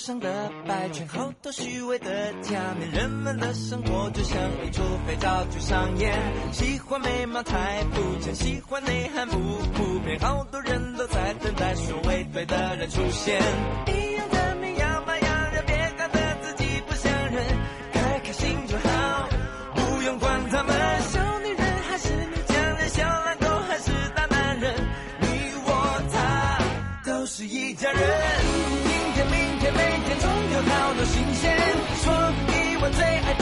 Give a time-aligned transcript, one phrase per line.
[0.00, 6.18] 上的白圈，好多虚伪的假面，人们的生活就像一出肥皂剧上演。
[6.52, 9.38] 喜欢美貌太肤浅，喜欢内涵不
[9.74, 13.42] 普遍，好多人都在等待所谓对的人出现。
[33.00, 33.39] say I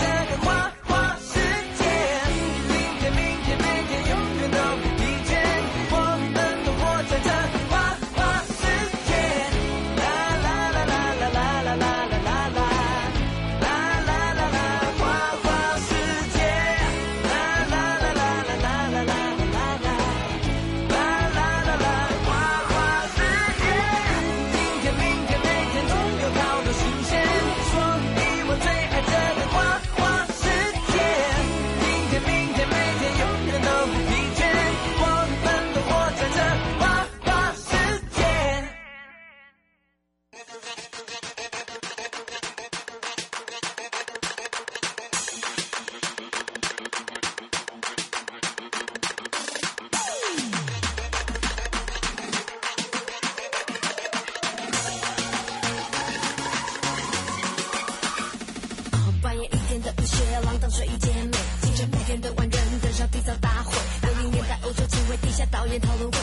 [65.81, 66.18] with all the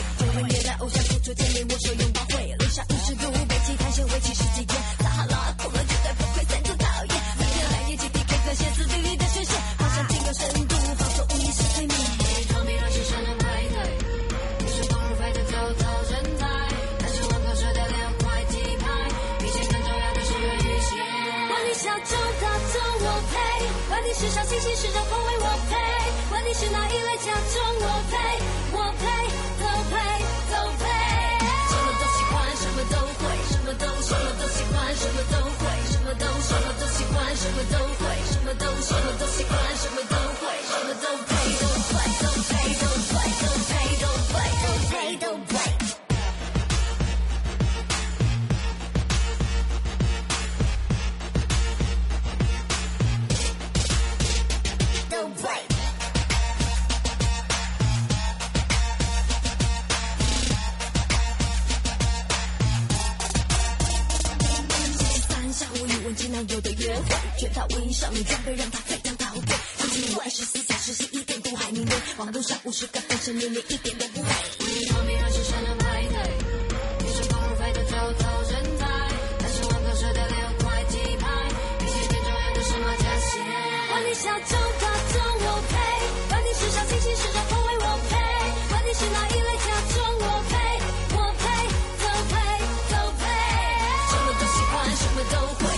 [95.18, 95.75] 我都会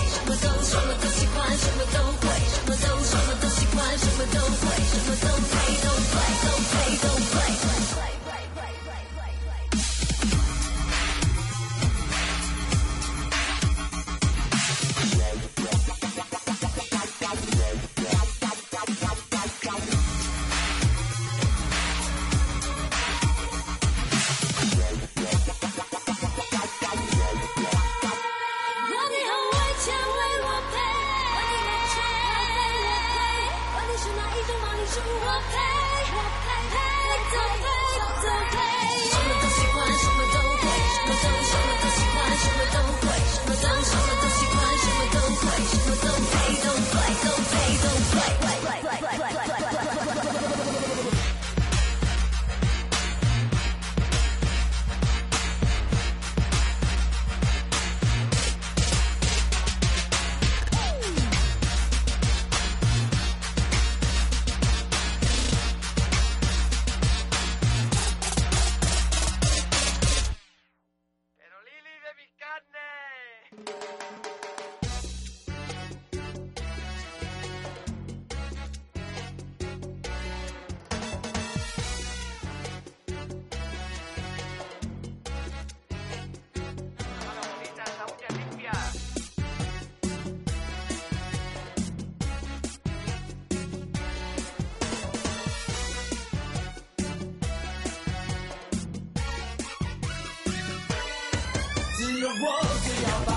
[102.29, 102.43] 我
[102.83, 103.31] 最摇摆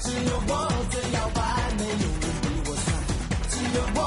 [0.00, 0.50] 只有我
[0.90, 1.38] 最摇摆
[1.78, 2.86] 没有人比我帅。
[3.50, 3.98] 只有我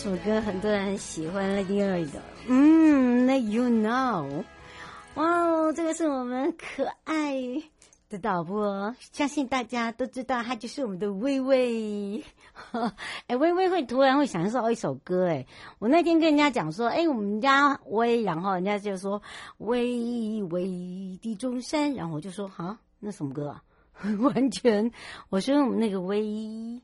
[0.00, 4.44] 首歌很多人很喜欢 Lady Gaga 的，嗯，Let You Know，
[5.12, 7.34] 哇哦，这个是我们可爱
[8.08, 12.24] 的导播，相信大家都知道，她就是我们的薇薇。
[13.28, 15.46] 哎，薇薇会突然会想到一首歌，哎，
[15.78, 19.20] 我那天跟人家讲说，哎，我们家薇，然后人家就说
[19.58, 23.62] 巍巍地中山，然后我就说，啊，那什么歌啊？
[24.20, 24.90] 完全，
[25.28, 26.80] 我说我们那个薇。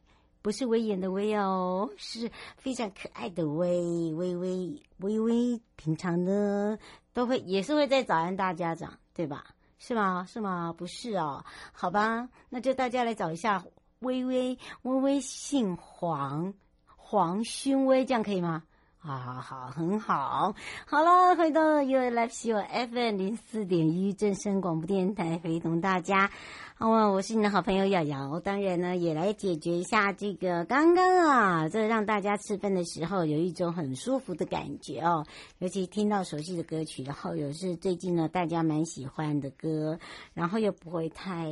[0.47, 5.61] 不是威严的威哦，是非常可爱的威威威威威。
[5.75, 6.79] 平常呢
[7.13, 9.45] 都会也是会在早安大家长，对吧？
[9.77, 10.25] 是吗？
[10.25, 10.73] 是吗？
[10.73, 13.65] 不是哦，好吧，那就大家来找一下
[13.99, 14.57] 威威。
[14.83, 16.55] 威威姓黄，
[16.95, 18.63] 黄勋威，这样可以吗？
[18.99, 20.55] 好好好，很好。
[20.87, 26.31] 好了，回到 U Live Show FM 零四点一正声广播电台，陪同大家。
[26.79, 35.25] 好啊，我是你的好朋友瑶瑶，当然呢，也来解决一下这个刚刚啊，这让大家吃饭的时候有一种很舒服的感觉哦。
[35.57, 39.99] 尤其听到熟悉的歌曲，然后有是最近呢大家蛮喜欢的歌，
[40.35, 41.47] 然后又不会太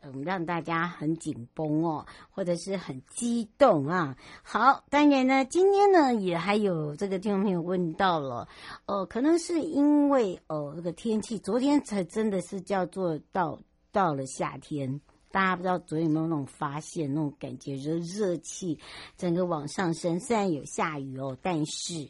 [0.00, 4.16] 嗯让大家很紧绷哦，或者是很激动啊。
[4.42, 8.48] 好，当然呢，今天呢也还有这个听众朋友问到了，
[8.86, 13.58] 哦、可能是因为哦、呃、这个天气，昨天才真的是叫做到。
[13.92, 18.78] 到了夏天，大家不知道昨天有没有那种发现，那种感觉，热热气
[19.16, 20.18] 整个往上升。
[20.20, 22.08] 虽然有下雨哦，但是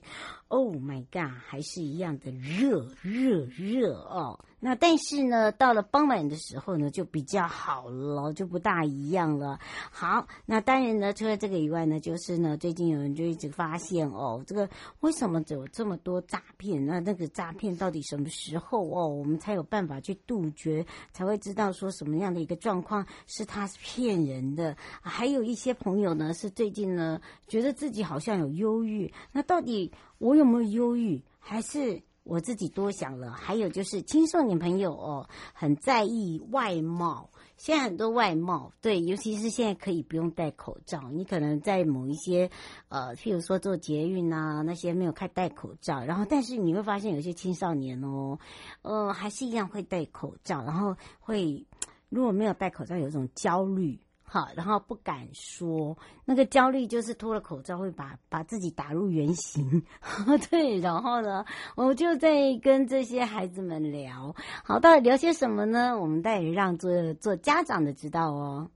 [0.48, 4.38] ，Oh my God，还是一样的热热热哦。
[4.62, 9.58] 那但是呢，到了傍晚的时候呢，就比较好了，就不大一样了。
[9.90, 14.68] 好，那当然呢，除了这个以外呢，就是呢，最近有人就一直发现哦，这个
[15.00, 16.84] 为什么有这么多诈骗？
[16.84, 24.76] 那那个诈骗到底什么时候哦，我们才有办法去杜绝，才会知道说什么样的一个状况是他是骗人的？
[25.00, 31.22] 还有一些朋友呢，是最近呢，觉得自己好像有忧郁，那到底我有没有忧郁？
[31.38, 32.02] 还是？
[32.30, 37.28] 我自己多想了，还有就是青少年朋友哦，很在意外貌。
[37.56, 41.10] 现在很多外貌，对，尤其是现在可以不用戴口罩。
[41.10, 42.48] 你可能在某一些
[42.88, 48.38] 呃，譬如说做捷运啊，那些没有开戴口罩，然后但是你会发现有些青少年哦，
[48.82, 51.66] 呃，还是一样会戴口罩，然后会
[52.10, 53.98] 如果没有戴口罩，有一种焦虑。
[54.32, 59.82] 好，然后不敢说，那个焦虑就是脱了口罩会把把自己打入原形，
[60.48, 61.44] 对，然后呢，
[61.74, 64.32] 我就在跟这些孩子们聊，
[64.62, 65.98] 好，到底聊些什么呢？
[65.98, 68.70] 我们待会让做做家长的知道哦。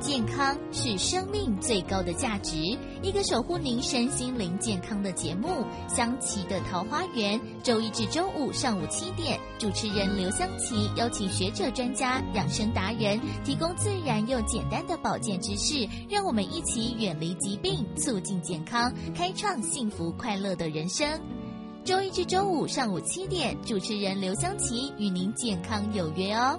[0.00, 2.56] 健康是生命最高的价值。
[3.02, 5.48] 一个守护您身心灵健康的节目
[5.94, 21.08] 《香琪的桃花源》，周一至周五上午七点，主持人刘香琪邀请学者、专家、养生达人，提供自然又简单的保健知识，让我们一起远离疾病，促进健康，开创幸福快乐的人生。
[21.84, 26.58] 周一至周五上午七点，主持人刘香琪与您健康有约哦。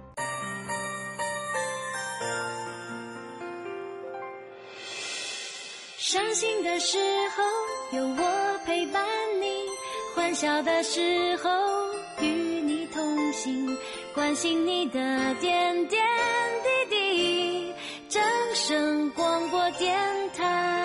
[6.11, 6.97] 伤心的时
[7.37, 9.01] 候有我陪伴
[9.39, 9.45] 你，
[10.13, 10.99] 欢笑的时
[11.37, 11.49] 候
[12.21, 13.65] 与你同行，
[14.13, 14.99] 关心你的
[15.35, 16.05] 点点
[16.89, 17.73] 滴滴。
[18.09, 18.21] 正
[18.53, 19.97] 声广播电
[20.35, 20.83] 台，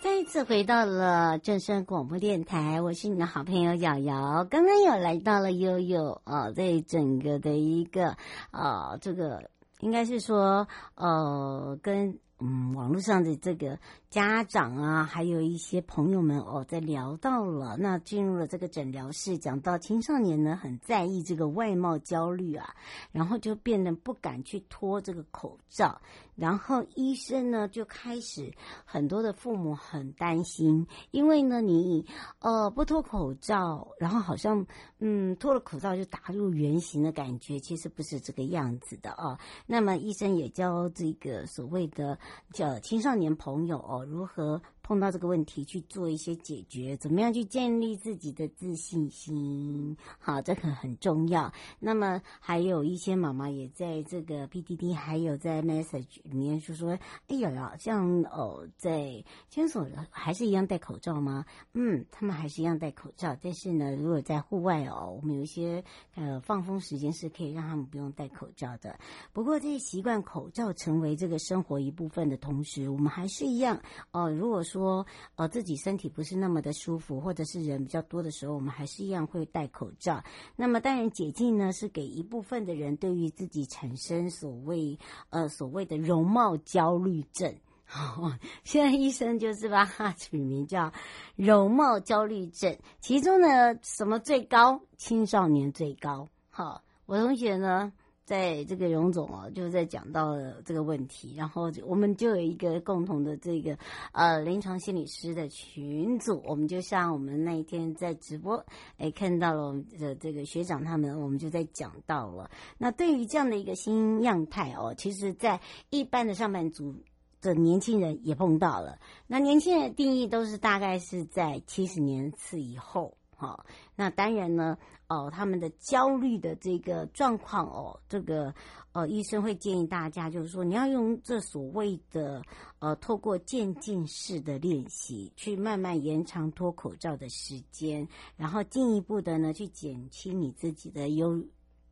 [0.00, 4.44] 再一次回到了正声广播电台，我是你的好朋友瑶瑶。
[4.50, 8.16] 刚刚有来到了悠悠哦，在整个的一个
[8.50, 9.48] 啊，这个
[9.78, 12.18] 应该是说呃跟。
[12.38, 13.78] 嗯，网络上的这个
[14.10, 22.74] 家长啊，还有一些朋友们哦，在聊到了，那进入了这个诊疗室，讲到青少年呢，很在意这个外貌焦虑啊，
[23.10, 25.98] 然后就变得不敢去脱这个口罩。
[26.36, 28.52] 然后医生呢就开始，
[28.84, 32.06] 很多的父母很担心，因为呢你
[32.38, 34.64] 呃不脱口罩，然后好像
[35.00, 39.38] 嗯脱了口罩就打入原形的感觉，其实不是这个样子的哦。
[39.66, 42.18] 那么医生也教这个所谓的
[42.52, 44.60] 叫青少年朋友哦如何。
[44.86, 49.96] 碰到这个问题去做一些解决，怎么样去建立自己的自信心？
[50.16, 51.52] 好，这个很重要。
[51.80, 56.96] 那么还有一些妈妈也在这个 P D D，还有在 Message 里面就说
[57.26, 61.44] ：“哎呀呀，像哦，在诊所还是一样戴口罩吗？”
[61.74, 65.82] 嗯，他们还是一样戴口罩，但是呢，如果在户外哦，我们有一些
[66.14, 68.96] 呃放风时间是可以让他们不用戴口罩的。
[69.32, 74.30] 不过，这些习惯口罩成为这个生活一部分的同时，我们还是一样哦。
[74.30, 80.22] 如果说说呃自己身体不是那么的舒服，或者是人比较多的时候，我们还是一样会戴口罩。
[80.54, 84.98] 那么当然解禁呢，是给一部分的人对于自己产生所谓
[85.30, 87.54] 呃所谓的容貌焦虑症。
[87.90, 90.92] 哦， 现在医生就是把它取名叫
[91.36, 92.76] 容貌焦虑症。
[93.00, 94.80] 其中呢，什么最高？
[94.98, 96.28] 青少年最高。
[96.50, 97.92] 好，我同学呢。
[98.26, 103.78] 在这个荣总哦，就在讲到了这个问题，然后我们就有一个共同的这个
[104.10, 108.66] 呃临床心理师的群组，我们就像我们那一天在直播，
[108.98, 112.50] 哎，看到了我们的这个学长他们，我们就在讲到了。
[112.76, 115.60] 那对于这样的一个新样态哦，其实在
[115.90, 116.96] 一般的上班族
[117.40, 118.98] 的年轻人也碰到了。
[119.28, 123.16] 那年轻人定义都是大概是在七十年次以后。
[123.38, 124.78] 好，那当然呢，
[125.08, 128.52] 哦，他们的焦虑的这个状况哦，这个
[128.90, 132.42] 呃，医生会建议大家，就是说你要用这所谓的
[132.80, 141.40] 呃，透过渐进式的练习，去慢慢延长脱口罩的时间，然后进一步的呢，去减轻你自己的忧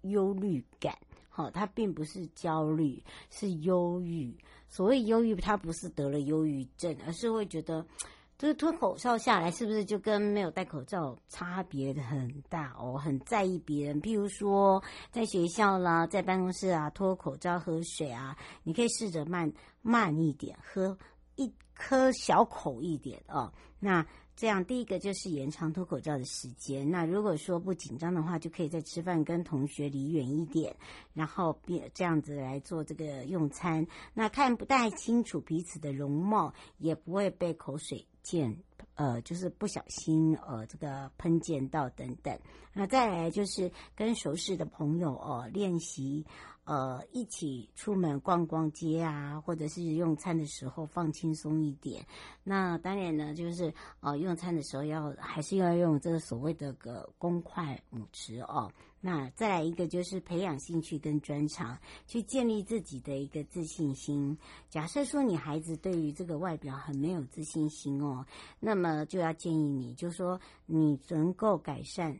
[0.02, 0.98] 忧虑感。
[1.28, 3.00] 好，它并不是焦虑，
[3.30, 4.36] 是忧郁。
[4.68, 7.86] 所谓忧郁，它不是得了忧郁症，而是会觉得。
[8.36, 12.98] 就是脱口罩下来，是不是就跟没有戴口罩差别很大哦？
[12.98, 19.50] 很在意别人，譬如说在学校啦，在办公室啊，脱口罩喝水啊，你可以试着慢
[19.82, 20.98] 慢一点喝，
[21.36, 23.52] 一颗小口一点哦。
[23.78, 26.90] 那这样第一个就是延长脱口罩的时间。
[26.90, 30.74] 那如果说不紧张的话，就可以在吃饭跟同学离远一点，
[31.12, 33.86] 然后变这样子来做这个用餐。
[34.12, 38.04] 那看不太清楚彼此的容貌，也不会被口水。
[38.24, 38.56] 溅，
[38.96, 42.36] 呃，就是不小心，呃，这个喷溅到等等。
[42.72, 46.26] 那再来就是跟熟识的朋友哦，练习，
[46.64, 52.04] 呃，一起出门逛逛街啊，或者是用餐的时候放轻松一点。
[52.42, 58.72] 那当然呢，就是呃，用餐的时候要还是要用这个所谓的个公筷母匙哦。
[59.06, 64.34] 那再来一个就是培养兴趣跟专长，去建立自己的一个自信心。
[64.70, 68.24] 假设说你孩子对于这个外表很没有自信心哦，
[68.58, 72.18] 那么就要建议你，就说你能够改善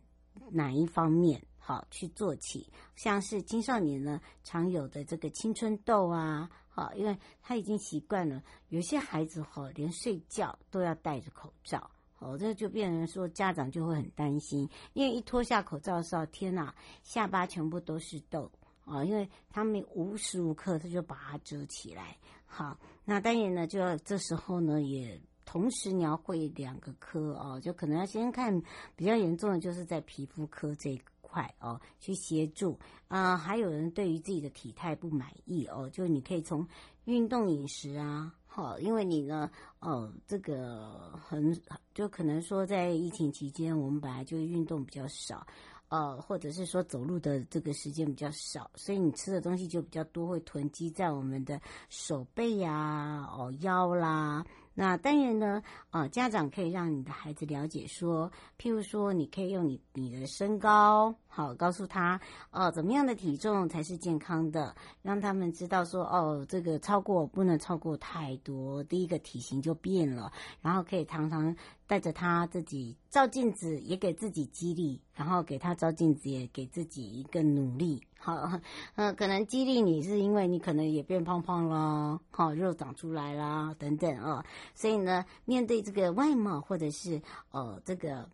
[0.50, 2.68] 哪一方面，好去做起。
[2.96, 11.90] 像是青少年呢常有的这个青春痘啊，好，因为他已经习惯了，有些孩子哈连睡觉都要戴着口罩。
[12.18, 18.50] 哦，这就变成说家长就会很担心，因为一脱下口罩的时候，天哪，下巴全部都是痘
[18.84, 19.04] 啊！
[19.04, 22.16] 因为他们无时无刻他就把它遮起来。
[22.46, 28.62] 好，那当然呢，就要这时候呢，也同时你要会两个科哦，就可能要先看
[28.96, 33.36] 比较严重的，就是在皮肤科这一块哦，去协助啊。
[33.36, 36.66] 还有人对于自己的体态不满意哦，就你可以从
[37.04, 38.32] 运动饮食啊。
[38.56, 41.60] 好，因为你呢，哦，这个很
[41.92, 45.44] 就可能说，在疫情期间，我们本来就运动比较少，
[45.88, 54.46] 呃，或者是说走路的这个时间比较少，所以你吃的东西就比较多，会囤积在我们的手背呀、哦腰啦。
[54.74, 71.54] 那当然呢，呃，家长可以让你的孩子了解说，譬如说，你可以用你你的身高，好，告诉他，哦，怎么样的体重才是健康的，让他们知道说，哦，这个超过不能超过太多，第一个体型就变了，然后可以常常
[71.86, 78.02] 带着他自己照镜子，也给自己激励，然后给他照镜子，也给自己一个努力。
[78.18, 78.50] 好，
[78.94, 84.44] 嗯、 可能激励你是因为你可能也变胖胖了，好，肉长出来啦，等等啊、
[84.74, 87.20] 所以呢，面对这个外貌或者是
[87.50, 88.26] 呃这个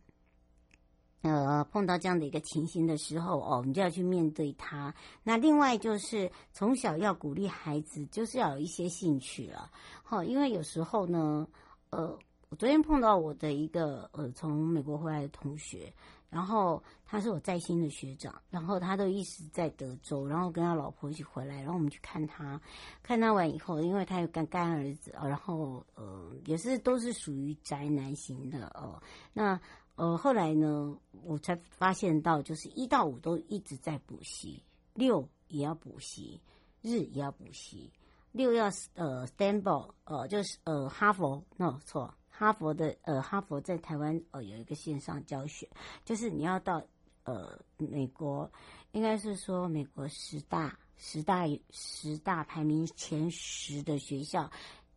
[1.22, 4.94] 呃碰到这样的一个情形的时候哦，你就要去面对它。
[5.24, 9.68] 那另外就是从小要鼓励孩子，就是要有一些兴趣了，
[10.04, 11.48] 好，因为有时候呢，
[11.90, 12.16] 呃，
[12.50, 15.92] 我昨天碰到我的一个呃从美国回来的同学。
[16.28, 22.60] 然后他是我在新的学长，然后他都一直在德州，然后跟他老婆一起回来，然后我们去看他，
[23.02, 29.02] 看他完以后，因为他有干干儿子，然后呃也是都是属于宅男型的哦。
[29.32, 29.60] 那
[29.96, 34.62] 呃后来呢，我才发现到就是一到五都一直在补习，
[34.94, 36.40] 六也要补习，
[36.80, 37.92] 日也要补习，
[38.30, 42.14] 六要呃 Stanford 呃就是呃哈佛，no 错。
[42.40, 45.68] 哈佛的呃，哈佛在台湾呃有一个线上教学，
[46.07, 46.83] 就是你要到
[47.24, 48.50] 呃美国，
[48.92, 54.50] 应该是说美国十大十大十大排名前十的学校，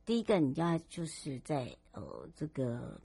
[0.06, 2.97] 第一个你要就是在呃这个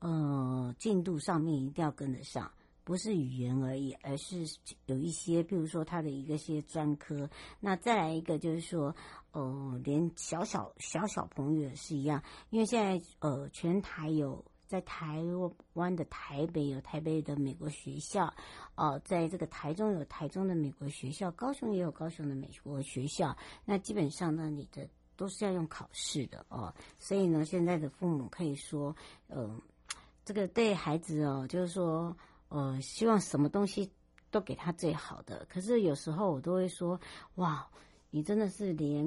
[0.00, 2.52] 呃进度上面一定要跟得上。
[2.82, 4.44] 不是语言而已，而是
[4.86, 7.28] 有一些，比如说他的一个些专科。
[7.60, 8.94] 那再来一个就是说，
[9.32, 15.22] 呃，连小小小小朋友也是一样，因为现在呃，全台有在台
[15.74, 18.32] 湾的台北有台北的美国学校，
[18.74, 23.36] 哦、在这个台中有台中的美国学校，高雄也有高雄的美国学校。
[23.64, 28.96] 那基本上呢，你的都是要用考试的哦、所以呢，现在的父母可以说，
[29.28, 29.60] 呃，
[30.24, 32.16] 这个对孩子哦，就是说。
[32.50, 33.90] 呃，希望什么东西
[34.30, 35.46] 都给他最好的。
[35.48, 37.00] 可是有时候我都会说，
[37.36, 37.66] 哇，
[38.10, 39.04] 你真的是连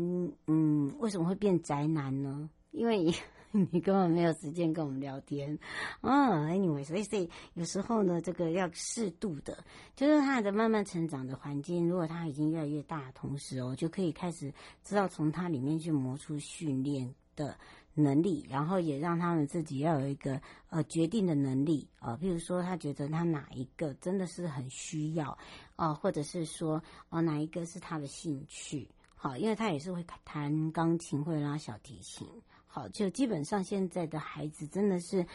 [0.48, 2.50] 嗯，为什么会变宅男呢？
[2.72, 3.14] 因为你，
[3.82, 5.60] 根本没有时间跟我们聊天
[6.02, 6.48] 啊。
[6.48, 9.64] Anyway，所以所以有时候呢，这个要适度的，
[9.96, 11.88] 就是他的慢慢成长的环境。
[11.88, 14.52] 如果他已经越来越大同时哦，就可以开始
[14.84, 17.56] 知道从他里面去磨出训练的。
[17.96, 21.88] 能力，然后也让他们自己要有一个呃决定的能力。
[22.00, 25.38] 啊、譬如说他觉得他哪一个真的是很需要
[25.76, 26.76] 啊、或者是说
[27.10, 32.28] 哦、呃、哪一个是他的兴趣，好，因为他也是会弹钢琴，会拉小提琴，
[32.66, 35.26] 好，就基本上现在的孩子真的是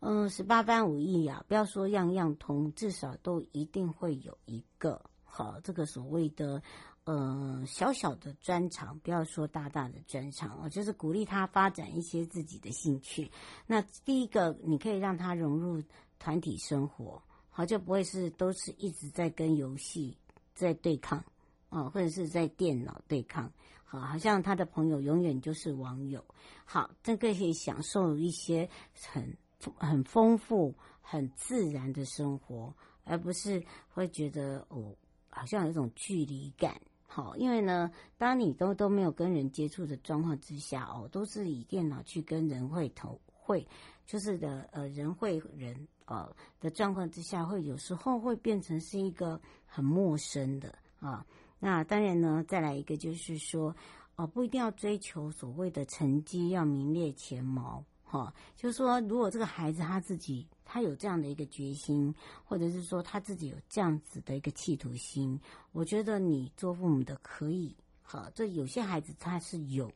[0.00, 5.00] 嗯十八般武艺啊，不要说样样通，至少都一定会有一个。
[5.24, 6.62] 好这个所谓的。
[7.06, 13.30] 呃，小小的专长，不要说大大的专长哦，就是鼓励他发展一些自己的兴趣。
[13.64, 15.80] 那第一个，你可以让他融入
[16.18, 20.18] 团体生活，好，就不会是都是一直在跟游戏
[20.52, 21.24] 在对抗，
[21.68, 23.48] 哦，或者是在电脑对抗，
[23.84, 26.24] 好，好像他的朋友永远就是网友。
[26.64, 28.68] 好，这个可以享受一些
[29.12, 29.32] 很
[29.76, 34.92] 很丰富、很自然的生活，而不是会觉得哦，
[35.30, 36.76] 好像有一种距离感。
[37.06, 43.66] 好，因为呢，当你都都没有跟人接触的状况之下，哦，都是以电脑去跟人会头会，
[44.06, 51.24] 就是的呃人会人呃的状况之下，会有时候会变成是一个很陌生的啊。
[51.58, 53.74] 那当然呢，再来一个就是说，
[54.16, 57.82] 哦，不一定要追求所谓的成绩要名列前茅。
[58.08, 62.12] 哈，就是说，如果这个孩子他自己他有这样的一个决心，
[62.44, 65.40] 或者是说他自己有这样子的一个企图心，
[65.72, 67.74] 我觉得你做父母的可以。
[68.02, 69.90] 好，这有些孩子他是有，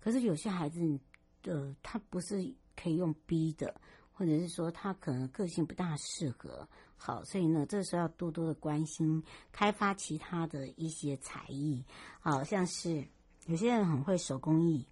[0.00, 0.98] 可是有些孩子，
[1.42, 3.72] 呃，他不是可以用逼的，
[4.12, 6.66] 或者是说他可能个性不大适合。
[6.96, 11.84] 好，所以呢，这时候要多多的关心，开发其他的一些才艺。
[12.20, 13.06] 好像是
[13.46, 14.86] 有些人很会手工艺，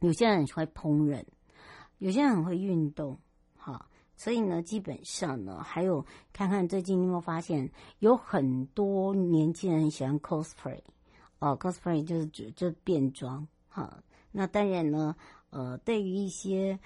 [0.00, 1.22] 有些人很会烹饪。
[1.98, 3.16] 有些人很会运动，
[4.22, 10.80] 所以呢，基本上呢，还有看看最近你有没有发现，有很多年轻人喜欢 cosplay，
[11.40, 14.00] 哦，cosplay 就是就就变装，哈。
[14.30, 15.16] 那当然呢，
[15.50, 16.78] 呃，对于一些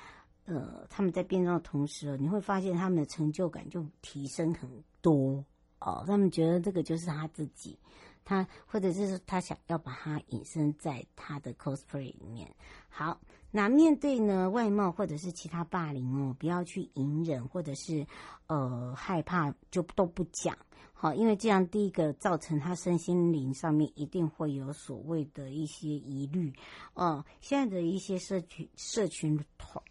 [0.46, 4.70] 呃他们在变装的同时，你会发现他们的成就感就提升很
[5.02, 5.44] 多，
[5.80, 7.78] 哦，他们觉得这个就是他自己。
[8.24, 12.50] 他或者就是他想要把它引申在他的 cosplay 里面。
[12.88, 18.06] 好，那面对呢外貌或者是其他霸凌哦，不要去隐忍或者是
[18.46, 20.56] 呃害怕，就都不讲。
[20.98, 26.52] 好，因为这样第一个造成他身心灵上面一定会有所谓的一些疑虑。
[26.94, 29.38] 哦，现在的一些社群社群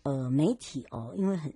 [0.02, 1.54] 呃媒体哦，因为很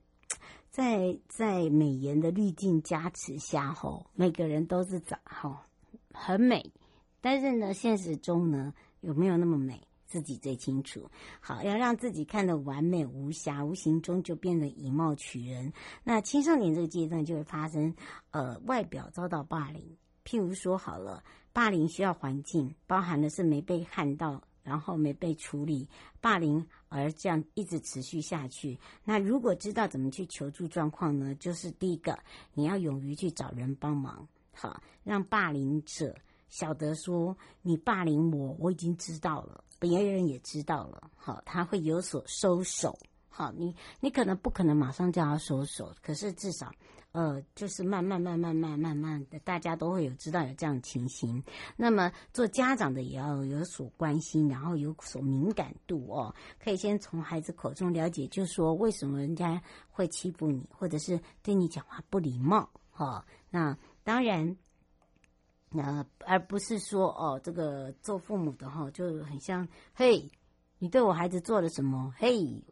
[0.69, 5.65] 在在美颜的滤镜加持下，吼，每个人都是长好
[6.13, 6.71] 很美，
[7.19, 9.81] 但是呢，现实中呢有没有那么美？
[10.09, 11.09] 自己最清楚。
[11.39, 15.71] 好，要让自己看得完美无瑕，无形中就变得以貌取人。
[16.03, 17.95] 那青少年这个阶段就会发生，
[18.31, 19.81] 呃，外表遭到霸凌。
[20.25, 25.87] 譬如说，好了，霸凌需要环境，包含的是没被看到，然后没被处理，
[26.19, 28.77] 霸凌而这样一直持续下去。
[29.03, 31.33] 那如果知道怎么去求助状况呢？
[31.35, 32.17] 就是第一个，
[32.53, 36.15] 你要勇于去找人帮忙，好，让霸凌者
[36.49, 39.63] 晓得说你霸凌我，我已经知道了。
[39.79, 42.97] 别人也知道了，好，他会有所收手，
[43.29, 46.69] 好，你你可能不可能马上叫他收手，可是至少，
[47.13, 51.41] 呃，就是慢慢慢慢慢慢慢的，大家都会有知道有这样情形。
[51.77, 64.57] 那么做家长的也要有所关心，然后有所敏感度哦，可以先从孩子口中了解，就说为什么人家会欺负你，或者是对你讲话不礼貌，哈，那当然。
[65.71, 70.29] 那而不是说哦，这个做父母的哈就很像，嘿，
[70.79, 72.12] 你对我孩子做了什么？
[72.17, 72.63] 嘿，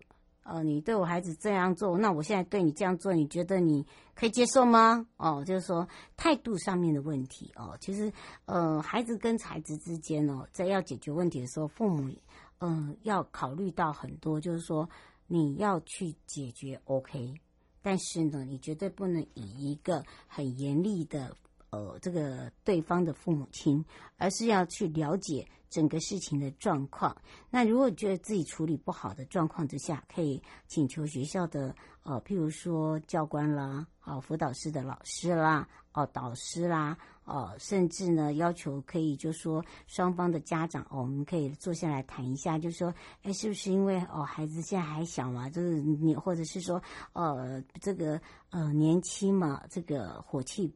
[0.44, 5.06] 哦，你对我孩子这样做，那我现在对你这样做，你觉得你可以接受吗？
[5.18, 7.78] 哦，就是说态度上面的问题哦。
[7.80, 8.12] 其实，
[8.46, 12.12] 呃，孩子跟孩子之间哦，在要解决问题的时候，父母
[12.60, 14.90] 嗯、要考虑到很多，就是说
[15.28, 17.36] 你要去解决 OK，
[17.84, 21.36] 但是呢，你绝对不能以一个很严厉的。
[21.70, 23.84] 呃，这个对方的父母亲，
[24.18, 27.16] 而是要去了解整个事情的状况。
[27.50, 48.20] 那如果觉得自己处理不好的状况之下，可以请求学校的呃，譬如说教官啦，哦、辅导室的老师啦，哦、导师啦，哦、甚至呢要求可以就说双方的家长，我们可以坐下来谈一下，就说，哎，是不是因为哦孩子现在还小嘛，就是你或者是说，呃，这个
[48.52, 50.74] 呃年轻嘛，这个火气。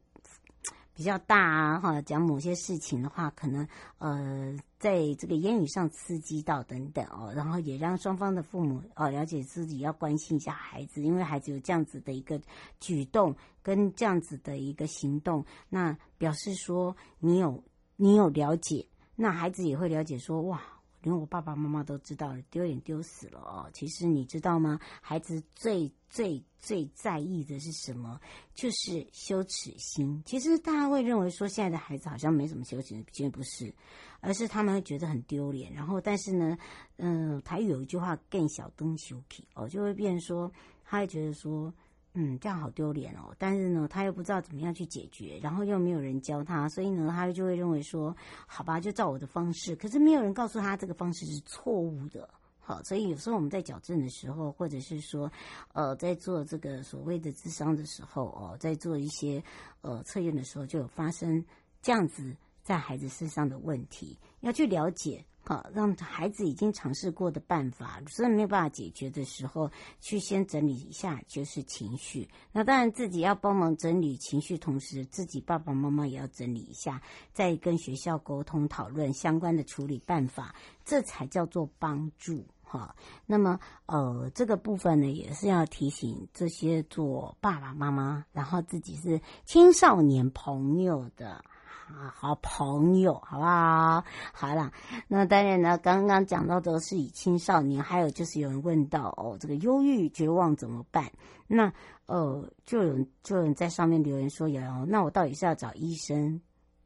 [0.94, 3.66] 比较大啊，哈，讲某些事情的话，可能
[3.98, 12.40] 呃，在这个言语上刺激到等等哦，然后也让双方的父母哦了解自己要关心一下孩子，因为孩子有这样子的一个
[12.80, 17.62] 举动跟这样子的一个行动，那表示说你有
[17.96, 20.60] 你有了解，那孩子也会了解说哇。
[21.02, 23.68] 连我爸爸妈妈都知道了，丢脸丢死了哦！
[23.72, 24.78] 其实你知道吗？
[25.00, 28.20] 孩子最最最在意的是什么？
[28.54, 30.22] 就是羞耻心。
[30.24, 33.74] 其实大家会认为说，现在的孩子好像没什么羞耻心，其实不是，
[34.20, 35.72] 而是他们会觉得很丢脸。
[35.72, 36.56] 然后，但是呢，
[36.96, 40.52] 嗯、台语有一句话“更小灯羞气”哦，就会变成说，
[40.84, 41.72] 他会觉得说。
[42.14, 43.34] 嗯，这样好丢脸哦。
[43.38, 48.14] 但是呢，他又不知道怎么样去解决，然后又没有人教他，所以呢，他就会认为说，
[48.46, 49.74] 好吧，就照我的方式。
[49.76, 52.28] 可是没有人告诉他这个方式是错误的。
[52.64, 55.30] 好，所以有时候我们在矫正的时候，或者是说，
[55.72, 59.42] 呃，在做这个所谓的智商的时候，哦，在做一些
[59.80, 61.44] 呃测验的时候，就有发生
[61.80, 65.24] 这样子在孩子身上的问题，要去了解。
[65.44, 69.68] 好，让孩子已经尝试过的办法，所以没有办法解决的时候，
[70.00, 72.28] 去先整理一下，就是情绪。
[72.52, 77.02] 那当然自己要帮忙整理情绪，同时自己爸爸妈妈也要整理一下，
[77.32, 82.46] 再跟学校沟通讨论相关的处理办法，这才叫做帮助。
[82.62, 82.94] 哈，
[83.26, 91.44] 那么呃，这个部分呢，也是要提醒这些做爸爸妈妈，然后自己是青少年朋友的。
[91.92, 94.02] 啊，好朋友，好不好？
[94.32, 94.72] 好了，
[95.08, 101.12] 那当然呢，刚刚讲到的是以青少年，还有就是有人问到哦，这个忧郁、绝望怎么办？
[101.46, 101.70] 那
[102.06, 106.40] 呃，就有就有人在上面留言说，瑶瑶，那我到底是要找医生，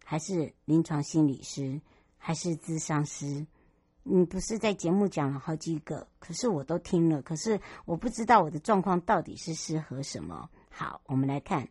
[0.05, 1.81] 还是临床心理师，
[2.19, 3.47] 还是咨商师？
[4.03, 10.49] 你不是在节目讲了好几个，可是我都听了，可是我不知道我的状况到底是适合什么。
[10.69, 11.69] 好，我们来看，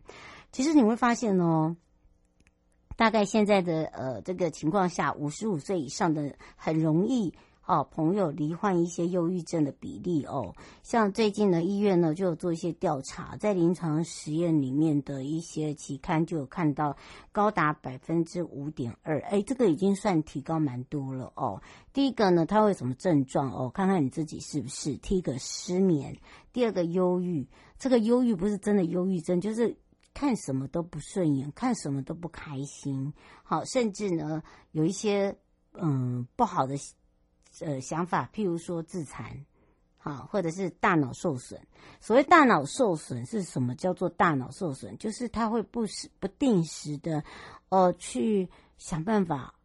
[0.52, 1.76] 其实你会发现哦。
[2.96, 7.34] 大概现在的呃这个情况下，五十五岁以上的很容易
[7.66, 16.96] 哦，朋友罹患一些忧郁症的比例哦，像最近的医院呢就有做一些调查，在临床实验里面的一些期刊就有看到
[17.32, 21.62] 高达百分之五点二，哎，这个已经算提高蛮多了哦。
[21.92, 23.70] 第一个呢，它会什么症状哦？
[23.70, 24.96] 看看你自己是不是。
[24.98, 26.16] 第一个失眠，
[26.54, 27.48] 第二个忧郁，
[27.80, 29.76] 这个忧郁不是真的忧郁症，就是。
[30.16, 35.38] 看什么都不顺眼，看什么都不开心，好，甚至呢有一些
[35.74, 36.76] 嗯不好的
[37.60, 39.46] 呃想法，譬如说自残。
[39.98, 41.60] 好，或者是大脑受损。
[42.00, 43.74] 所谓大脑受损是什么？
[43.74, 47.24] 叫做大脑受损，就是他会不时、不定时的，
[47.70, 48.48] 呃，去
[48.78, 49.56] 想办法，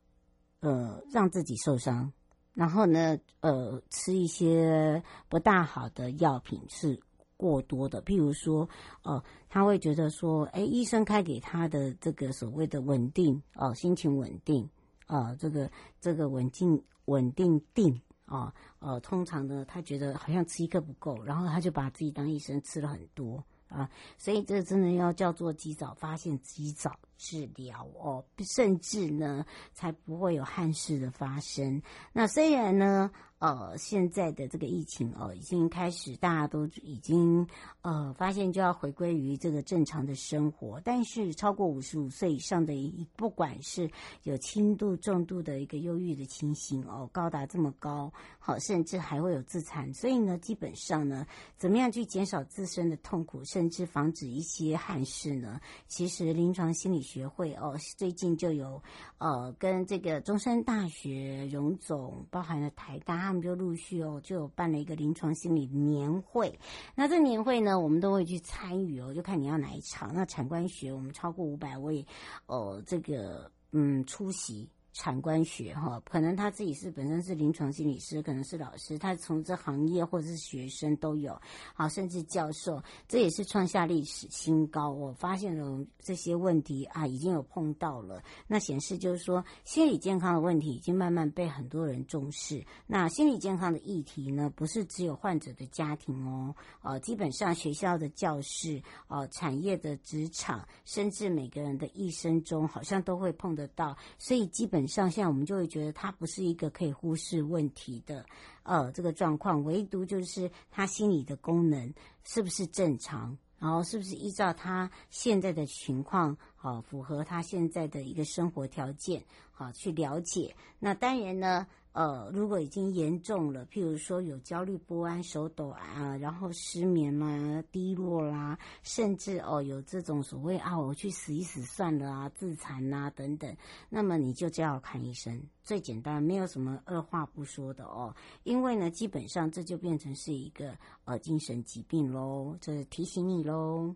[0.61, 2.11] 呃，让自己受伤。
[2.55, 6.99] 然后呢，呃，吃一些不大好的药品是
[7.41, 8.03] 过多的。
[8.03, 8.69] 譬如说，
[9.03, 14.69] 呃，他会觉得说，哎，医生开给他的这个所谓的稳定，哦、呃，心情稳定，
[15.07, 17.99] 呃，这个这个稳定稳定定。
[18.27, 31.83] 啊，呃，通常呢，他觉得好像吃一颗不够，然后他就把自己当医生吃了很多啊，所以这真的要叫做及早发现、及早治疗哦，甚至呢，才不会有憾事的发生。
[32.15, 37.47] 那虽然呢，呃，现在的这个疫情哦，已经开始，大家都已经
[37.83, 42.73] 呃发现就要回归于这个正常的生活，但是超过五十五岁以上的，
[43.17, 43.91] 不管是
[44.23, 49.93] 有轻度、重度的一个忧郁的情形哦，高达这么高，好，甚至还会有自残。
[49.93, 51.27] 所以呢，基本上呢，
[51.59, 55.61] 怎么样去减少自身的痛苦，甚至防止一些憾事呢？
[55.87, 58.81] 其实临床心理学会哦，最近就有
[59.19, 63.17] 呃跟这个中山大学荣总，包含了台大。
[63.17, 66.57] 他们就陆续哦，就办了一个临床心理年会。
[66.95, 70.15] 那这年会呢，我们都会去参与哦，就看你要哪一场。
[70.15, 72.07] 那产官学，我们超过五百位
[72.47, 74.69] 哦，这个嗯出席。
[74.93, 81.41] 产官学哈，可能他自己是本身是临床心理师，可能是老师，他从这行业或者是学生都有，
[81.75, 84.91] 好，甚至教授，这也是创下历史新高。
[84.91, 92.67] 我发现了这些问题啊，已经有碰到了，那显示就是说，心理健康的问题已经慢慢被很多人重视。
[92.89, 104.80] 那心理健康的议题呢，不是只有患者的家庭哦，呃，基本上学校的教室，呃，产业的职场，甚至每个人的一生中，好像都会碰得到，所以基本。
[104.87, 108.25] 上下我们就会觉得他不是一个可以忽视问题的，
[108.63, 111.93] 呃，这个状况，唯独就是他心理的功能
[112.25, 120.55] 是不是正常，然后是不是依照他现在的情况，好、符合他现在的一个生活条件，好、去了解。
[120.79, 121.67] 那当然呢。
[121.93, 133.57] 呃，如果已经严重了，譬如说有焦虑不安、手抖啊，然后失眠啦、低落啦，甚至哦有这种所谓啊，我去死一死算了啊，自残啊等等，
[133.89, 140.73] 那么你就就要看医生，最简单，没有什么二话不说的哦，因为呢，基本上这就变成是一个
[141.07, 143.93] 呃精神疾病喽，这是提醒你喽。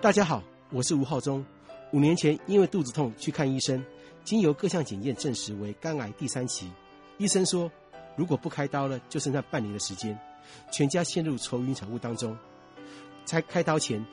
[0.00, 0.42] 大家好。
[0.70, 1.44] 我是吴浩中，
[1.92, 3.84] 五年前因为肚子痛去看医生，
[4.24, 6.68] 经由各项检验证实为肝癌第三期。
[7.18, 7.70] 医生说，
[8.16, 10.18] 如果不开刀了，就剩下半年的时间，
[10.72, 12.36] 全家陷入愁云惨雾当中。
[13.24, 14.04] 在开刀前，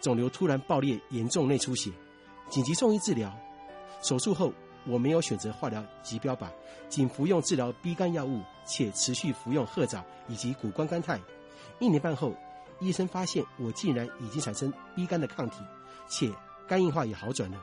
[0.00, 1.90] 肿瘤突然爆裂，严重内出血，
[2.48, 3.34] 紧急送医治疗。
[4.00, 4.52] 手术后，
[4.86, 6.46] 我没有选择化疗及标靶，
[6.88, 11.18] 仅服用治疗 B 肝药物，且持续服用褐藻以及谷胱甘肽。
[11.80, 12.32] 一年半后，
[12.78, 15.56] 医生发现我竟然已经产生 B 肝的抗体。
[16.08, 16.32] 且
[16.66, 17.60] 肝硬化也好转了，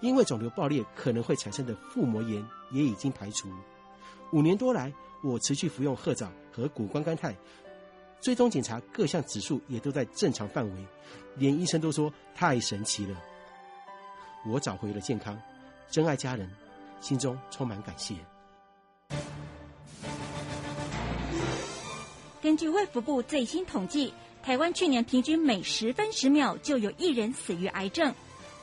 [0.00, 3.48] 因为肿瘤爆裂可能会产生的腹膜炎也已经排除。
[4.32, 7.34] 五年多来，我持续服用褐藻和谷胱甘肽，
[8.20, 10.86] 追踪检查各项指数也都在正常范围，
[11.36, 13.16] 连医生都说太神奇了。
[14.46, 15.40] 我找回了健康，
[15.90, 16.50] 珍爱家人，
[17.00, 18.14] 心中充满感谢。
[22.40, 24.14] 根据卫福部最新统计。
[24.48, 28.14] 台湾去年平均每十分十秒就有一人死于癌症。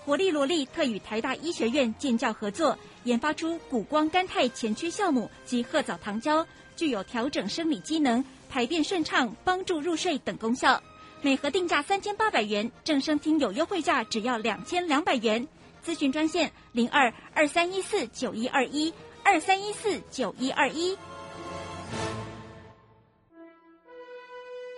[0.03, 6.43] 活力萝莉特与台大医学院建教合作，研发出谷胱甘肽前驱酵母及褐藻糖胶，
[6.75, 10.81] 具有调整生理机能、排便顺畅、帮助入睡等功效。
[11.21, 15.47] 每盒定价三千八百元，正声听有优惠价只要两千两百元。
[15.85, 18.91] 咨询专线零二二三一四九一二一
[19.23, 20.97] 二三一四九一二一。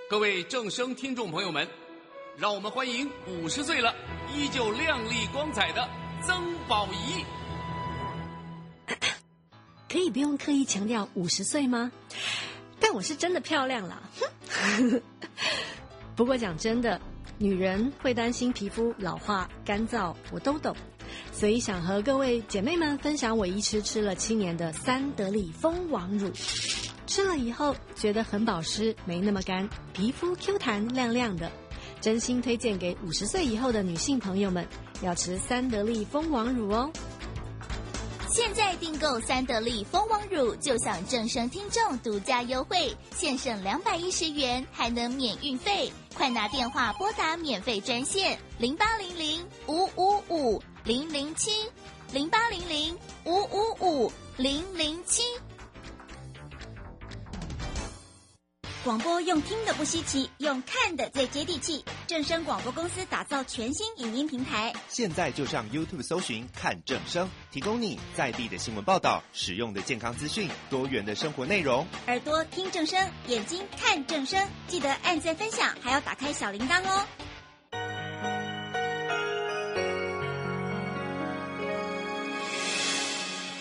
[0.10, 1.68] 各位正声听众朋友们，
[2.38, 3.93] 让我们欢迎五十岁了
[4.34, 5.86] 依旧亮丽光彩的
[6.26, 7.26] 曾宝仪。
[9.91, 11.91] 可以不用刻意强调五十岁吗？
[12.80, 14.01] 但我是真的漂亮了。
[16.16, 17.01] 不过讲真的，
[17.38, 20.74] 女人会担心皮肤老化、干燥，我都懂。
[21.34, 26.32] 所以想和各位姐妹们分享我一吃吃了七年的三得利蜂王乳。
[27.08, 31.49] 吃了以后觉得很保湿，没那么干，皮肤 Q 弹亮亮的，
[32.01, 34.68] 真心推荐给五十岁以后的女性朋友们，
[35.01, 36.91] 要吃三得利蜂王乳哦。
[38.30, 45.91] 现在订购三得利蜂王乳，就享正声听众独家优惠，现省两百一十元，还能免运费。
[46.14, 51.51] 快拿电话拨打免费专线零八零零五五五零零七
[52.12, 55.24] 零八零零五五五零零七。
[58.88, 61.83] 广播用听的不稀奇，用看的最接地气。
[62.07, 71.85] 正声广播公司打造全新影音平台，现在就上 YouTube 搜寻看正声，提供你在地的新闻报道、使用的健康资讯、多元的生活内容。
[72.05, 77.05] 耳朵听正声，眼睛看正声，记得按赞分享，还要打开小铃铛哦。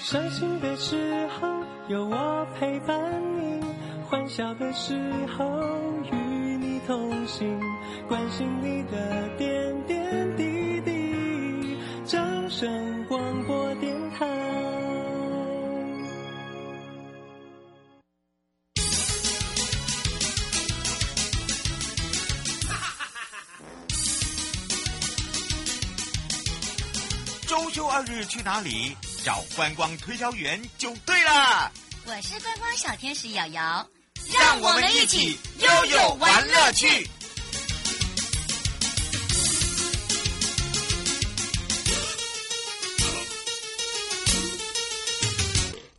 [0.04, 1.48] 伤心的时候
[1.88, 2.96] 有我陪伴
[3.40, 3.55] 你。
[4.08, 4.94] 欢笑的时
[5.36, 5.44] 候
[6.12, 6.16] 与
[6.58, 7.60] 你同行，
[8.06, 11.76] 关心你的点点滴滴。
[12.04, 14.24] 掌声广播电台。
[27.48, 28.96] 周休二日去哪里？
[29.24, 31.72] 找观光推销员就对了。
[32.08, 33.84] 我是观光小天使瑶瑶。
[34.32, 37.08] 让我们一起悠悠玩乐趣。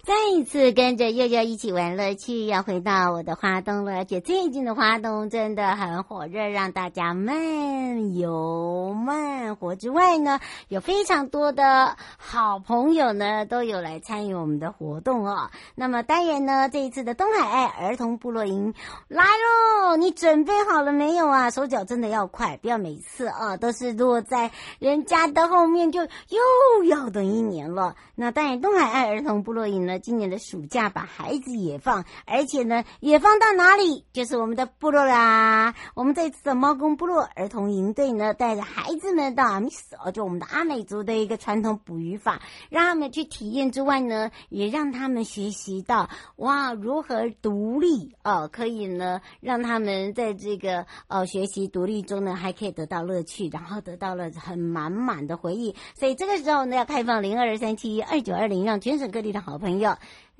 [0.08, 3.98] 再一次跟着悠悠一起玩乐趣，要回到我的花东了。
[3.98, 10.40] 而且最近的花东真的很火热，让大家慢游慢活之外呢，
[10.70, 15.52] 有非常多的好朋友呢都有来参与我们的活动哦。
[15.76, 18.74] 那么当然呢，这一次的东海爱儿童部落营
[19.10, 21.50] 来喽，你准备好了没有啊？
[21.50, 27.98] 手脚真的要快，不要每次啊都是落在人家的后面，就又要等一年了。
[28.16, 29.97] 那当然，东海爱儿童部落营呢。
[30.00, 34.06] 今年的暑假把孩子也放，而且呢，也放到哪里？
[34.14, 35.76] 就是我们的部落啦。
[35.96, 55.76] 我们这次的猫公部落儿童营队呢，带着孩子们到阿美族，就我们的阿美族的一个传统捕鱼法，让他们去体验之外呢，也让他们学习到哇，如何独立哦，可以呢，让他们在这个呃学习独立中呢，还可以得到乐趣，然后得到了很满满的回忆。
[55.96, 59.87] 所以这个时候呢，要开放零二二三七二九二零，让全省各地的好朋友。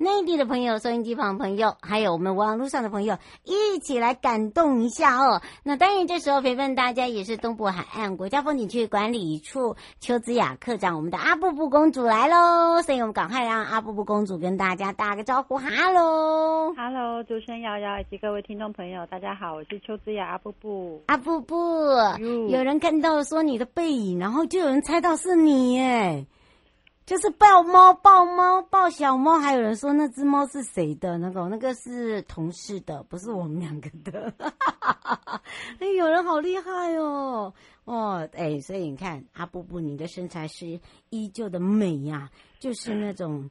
[0.00, 5.42] 内地的朋友、收音机旁的朋友，还有我们网络上的朋友，一起来感动一下哦。
[5.64, 12.80] 那当然，这时候陪伴大家也是东部海岸国家风景区管理处邱子雅课长，我们的阿布布公主来喽。
[12.82, 21.02] 所以我们赶快让阿布布公主跟大家打个招呼，哈喽，哈喽，主持人瑶瑶以及各位听众朋友，大家好，我是邱子雅阿布布。
[21.06, 21.56] 阿布布，
[22.48, 26.24] 有人看到说你的背影，然后就有人猜到是你耶。
[27.08, 31.16] 就是抱猫、抱猫、抱小猫，还有人说那只猫是谁的？
[31.16, 34.30] 那个、那个是同事的，不是我们两个的。
[35.80, 37.54] 哎，有人好厉害哦！
[37.86, 40.78] 哦，哎，所以你看，阿布布，你的身材是
[41.08, 42.28] 依旧的美呀、
[42.58, 43.48] 就是那种。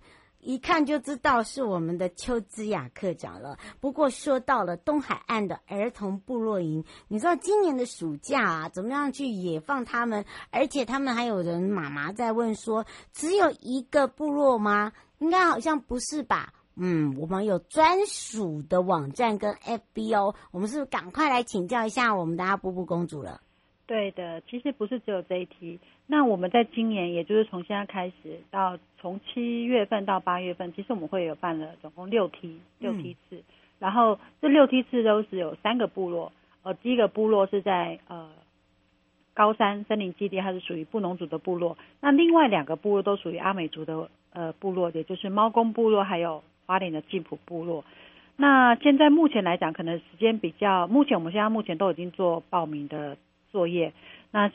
[0.48, 3.58] 一看就知道是我们的邱姿雅课长了。
[3.82, 10.24] 不过说到了东海岸的儿童部落营，你知道今年的暑假啊，怎么样去野放他们？
[10.50, 14.94] 而且他们还有人妈妈在问说，只有一个部落吗？
[15.20, 16.54] 应该好像不是吧？
[16.78, 20.34] 嗯，我们有专属的网站跟 FB 哦。
[20.52, 23.42] 我们是不是赶快来请教一下我们的阿布布公主了？
[23.86, 25.78] 对的，其实不是只有这一题。
[26.10, 33.44] 那我们在今年，也就是从现在开始到从七月份到八月份，其实我们会有办了总共六梯六梯次，嗯、
[33.80, 36.32] 然后这六梯次都是有三个部落。
[36.64, 38.30] 呃，第一个部落是在呃
[39.34, 41.78] 高山森林基地，它是属于布农族的部落。
[42.00, 47.84] 那另外两个部落都属于阿美族的呃部落，也就是猫公部落还有花莲的吉普部落。
[48.38, 53.18] 那现在目前来讲，可能时间比较，目前我们现在目前都已经做报名的。
[53.50, 53.94] 作业，
[54.32, 54.52] 那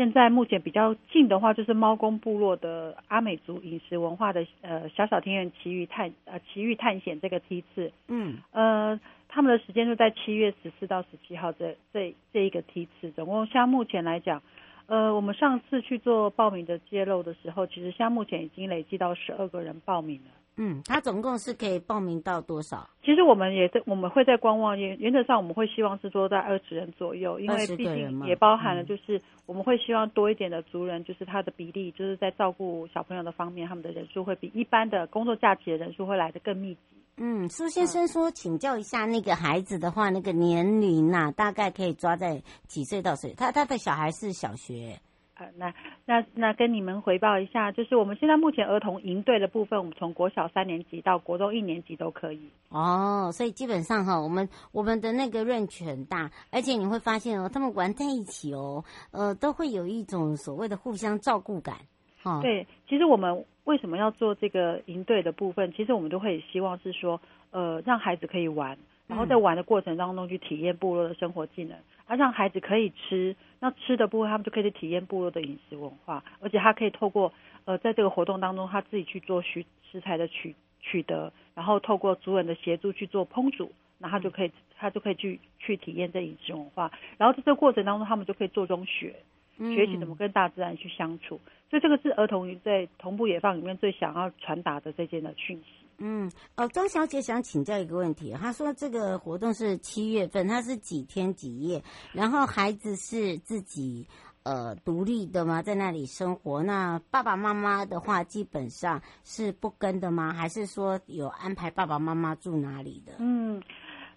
[0.00, 8.98] 现现在目前比较近的话，就是猫公部落的阿美族饮食文化的呃小小田园奇遇探呃奇遇探险这个梯次，嗯呃
[9.28, 14.42] 他们的时间就在七月十四到十七号这这这一个梯次，总共像目前来讲，
[14.86, 20.30] 呃我们上次去做报名的揭露的时候，其实像目前已经累计到十二个人报名了。
[20.62, 22.86] 嗯，他总共是可以报名到多少？
[23.02, 36.80] 其实我们也在，我们会在观望，原原则上我们会希望是说在二十人左右，因为毕竟也包含了就是我们会希望多一点的族人，就是他的比例，就是在照顾小朋友的方面，他们的人数会比一般的工作假期的人数会来的更密集。
[37.16, 43.32] 嗯，苏先生说，请教一下那个孩子的话，那个年龄呐、啊，大概可以抓在几岁到岁？
[43.34, 45.00] 他他的小孩是小学。
[45.40, 45.74] 呃，那
[46.04, 52.50] 那那跟你们回报一下，就是我们现在目前儿童营队的部分，我们从国小三年级到国中一年级都可以。
[52.68, 61.76] 哦，所以基本上哈，我们我们的那个 range 很大，而且你会发现哦，他们玩在一起哦，呃，都会有一种所谓的互相照顾感。
[62.22, 65.72] 哦，对，其实我们为什么要做这个营队的部分？
[65.72, 67.18] 其实我们都会希望是说，
[67.50, 68.76] 呃，让孩子可以玩。
[69.10, 77.32] 然后在玩的过程当中去体验部落的生活技能，而让孩子可以吃，那吃的部分他们就可以去体验部落的饮食文化，而且他可以透过
[77.64, 89.16] 呃在这个活动当中他自己去做食食材的取取得，然后透过族人的协助去做烹煮，那他就可以他就可以去去体验这饮食文化，然后在这个过程当中他们就可以做中学，
[89.58, 95.79] 学习怎么跟大自然去相处，所以这个是儿童在同步野放里面最想要传达的这件的讯息。
[96.00, 101.82] 嗯，哦，张小姐想请教一个问题，她说这个活动是七月份，她是几天几夜？
[102.12, 104.08] 然后孩子是自己
[104.42, 105.60] 呃独立的吗？
[105.62, 106.62] 在那里生活？
[106.62, 110.32] 那爸爸妈妈的话基本上是不跟的吗？
[110.32, 113.12] 还是说有安排爸爸妈妈住哪里的？
[113.18, 113.62] 嗯。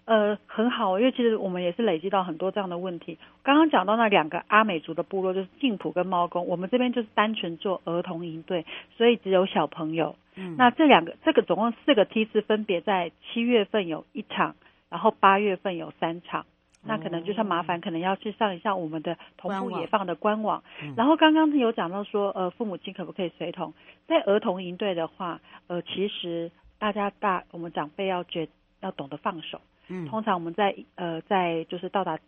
[0.06, 3.18] 呃，很好，因为其实我们也是累积到很多这样的问题。
[3.42, 10.16] 刚刚讲到那两个阿美族的部落，就是静浦跟猫公，我们这边就是单纯做儿童营队，所以只有小朋友。
[10.34, 14.56] 嗯，那这两个，这个总共四个梯次，分别在七月份有一场，
[14.90, 16.44] 然后八月份有三场。
[16.86, 20.62] 那可能就是麻烦，可能要去上一下我们的同步野放的官网。
[20.98, 23.72] 然后刚刚有讲到说，呃，父母亲可不可以随同？
[24.06, 28.46] 在儿童营队的话，呃，其实大家大我们长辈要觉
[28.82, 29.62] 要懂得放手。
[29.88, 32.18] 嗯，通常我们在呃在就是到达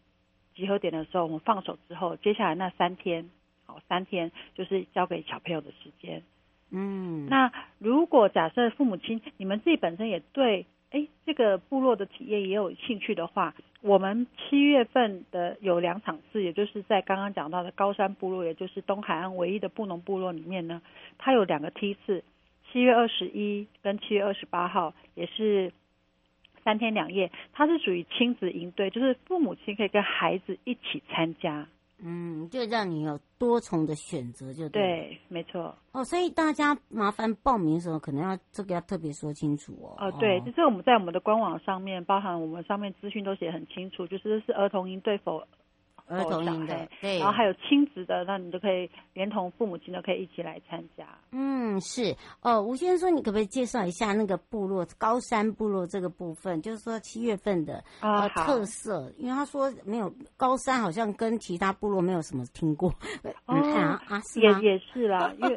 [0.54, 3.30] 集合点的时候，我们放手之后，接下来那三天，
[3.64, 6.22] 好三天就是交给小朋友的时间。
[6.70, 20.82] 嗯，那如果假设父母亲你们自己本身也对哎这个部落的体验也有兴趣的话，我们七月份的有两场次，也就是在刚刚讲到的高山部落，也就是东海岸唯一的布农部落里面呢，
[21.16, 22.22] 它有两个梯次，
[22.70, 25.72] 七月二十一跟七月二十八号也是。
[26.66, 31.64] 三天两夜，它是属于亲子营队，就是父母亲可以跟孩子一起参加，
[32.02, 35.72] 嗯，就让你有多重的选择，就对，对，没错。
[35.92, 39.94] 哦，所以大家麻烦报名的时候，可能要这个要特别说清楚哦。
[40.00, 45.46] 哦，对，就是我们在我们的官网上面，包含我们上面资讯都写很清楚，就是是儿童营队否。
[46.06, 51.04] 儿童营的，对，然后还有亲子的，那你就可以连同父母亲都可以一起来参加。
[51.32, 56.60] 嗯，是哦，吴先生说，你可不可以介绍一下那个部落高山部落这个部分？
[56.62, 62.88] 就是说七月份的呃特色，因为他说没有高山，好像跟其他部落没有什么听过。
[63.46, 65.56] 哦，啊，啊是也也是啦， 因为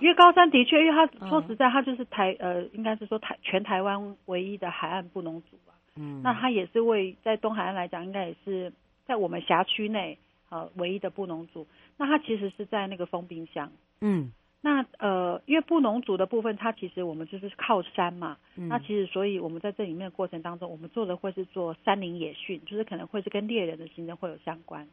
[0.00, 5.74] 因为高山的确，因为他说实在，他就是台呃，应该是说台全台湾唯一的海岸布农族吧。
[5.96, 8.72] 嗯，那他也是为在东海岸来讲，应该也是。
[9.10, 10.16] 在我们辖区内，
[10.50, 13.72] 呃，唯一的布农族，那它其实是在那个封冰箱。
[14.00, 14.30] 嗯，
[14.60, 18.36] 那呃，因为布农族的部分，它其实我们就是靠山嘛。
[18.54, 24.86] 嗯，那其实所以我们在这里面的过程当中，我们做的会是做山林野训，就是可能会是跟猎人的行程会有相关。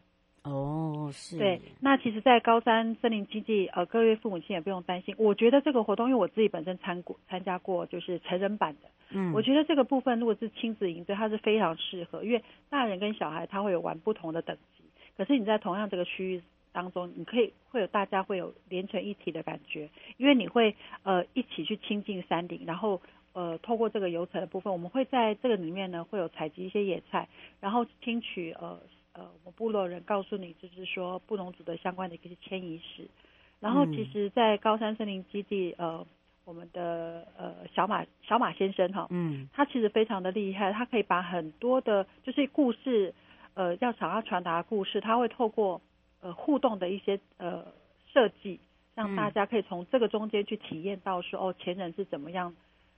[0.50, 1.38] 哦，是。
[1.38, 5.14] 对，那其实，在高山森林基地，呃，各位父母亲也不用担心。
[5.18, 8.90] 我觉得这个活动，因为我自己本身参过参加过，就是成人版的。
[9.10, 14.84] 嗯，我觉得这个部分如果是亲子营队，它是非常适合，因为大人跟小孩他会有玩不同的等级，
[15.18, 16.42] 可是你在同样这个区域
[16.74, 23.02] 当中，你可以会有大家会有连成一体的感觉，因为你会呃一起去亲近山顶，然后
[23.34, 27.28] 呃透过这个游程的部分，我们会在这个里面呢会有采集一些野菜，
[27.62, 28.78] 然后听取呃
[29.18, 33.10] 呃我们部落人告诉你，就是说布农族的相关的一些迁移史，
[33.60, 36.06] 然后其实，在高山森林基地呃。
[36.48, 43.14] 我们的呃小马小马先生哈，嗯，他其实非常的厉害，他可以把很多的，就是故事，
[43.54, 45.82] 呃，要想要传达的故事，他会透过
[46.22, 47.66] 呃互动的一些呃
[48.14, 48.62] 设计，
[48.96, 52.56] 让大家可以从这个中间去体验到说，哦，前人是怎么样，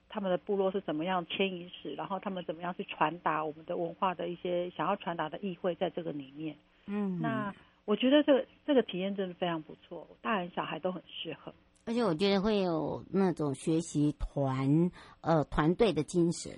[0.10, 6.56] 他们的部落是怎么样迁移史，然后他们怎么样去传达我们的文化的一些想要传达的意会在这个里面，
[6.88, 7.54] 嗯，那
[7.86, 11.54] 我觉得这个这个体验真的非常不错，大人小孩都很适合。
[11.86, 14.92] 而且我觉得会有那种学习团
[15.22, 16.52] 呃团队的精神，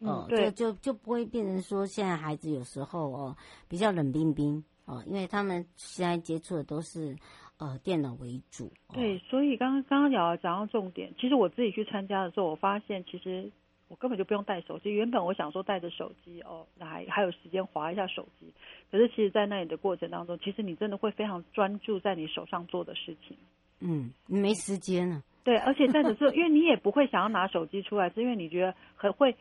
[0.00, 3.36] 哦、呃，就就就不会变成说现在孩子有时候哦、呃、
[3.68, 7.14] 比较冷冰冰哦、呃，因为他们现在接触的都是
[7.58, 8.72] 呃电脑为主。
[8.94, 13.50] 对，所以刚刚刚刚讲讲到重点，其实我自己去参加的时候，我发现其实
[13.88, 14.90] 我根本就不用带手机。
[14.92, 18.52] 原本我想说带着手机哦，那还还有时间划一下手机，
[18.90, 23.36] 可是其实，在那里的过程当中，其实你真的会非常专注在你手上做的事情。
[23.80, 25.22] 嗯，没时间了。
[25.44, 29.34] 对，而且在此时候，因为你也不会想要拿手机出来，是因为你觉得很会